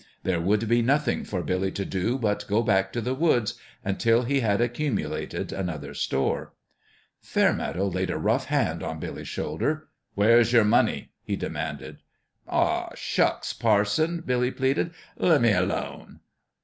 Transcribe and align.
There 0.23 0.41
would 0.41 0.67
be 0.67 0.81
nothing 0.81 1.23
for 1.25 1.43
Billy 1.43 1.71
to 1.73 1.85
do 1.85 2.17
but 2.17 2.47
go 2.47 2.63
back 2.63 2.91
to 2.93 3.01
the 3.01 3.13
woods 3.13 3.53
until 3.85 4.23
he 4.23 4.39
had 4.39 4.59
accumu 4.59 5.07
lated 5.07 5.51
another 5.51 5.93
store. 5.93 6.53
Fairmeadow 7.21 7.85
laid 7.85 8.09
a 8.09 8.17
rough 8.17 8.45
hand 8.45 8.81
on 8.81 8.99
Billy's 8.99 9.27
shoulder. 9.27 9.89
"Where's 10.15 10.53
your 10.53 10.63
money?" 10.65 11.11
he 11.21 11.35
de 11.35 11.51
manded. 11.51 11.97
"Ah, 12.47 12.89
shucks, 12.95 13.53
parson!" 13.53 14.21
Billy 14.21 14.49
pleaded, 14.49 14.89
"lea' 15.17 15.37
me 15.37 15.53
alone." 15.53 16.21